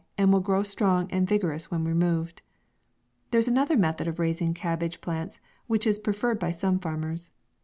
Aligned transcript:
and 0.17 0.33
will 0.33 0.39
grow 0.39 0.63
strong 0.63 1.07
and 1.11 1.29
vigorous 1.29 1.69
when 1.69 1.83
removed. 1.85 2.41
There 3.29 3.37
is 3.37 3.47
another 3.47 3.77
method 3.77 4.07
of 4.07 4.17
raising 4.17 4.55
cabbage 4.55 4.99
plants, 4.99 5.39
which 5.67 5.85
is 5.85 5.99
preferred 5.99 6.39
by 6.39 6.49
some 6.49 6.79
farmers. 6.79 7.29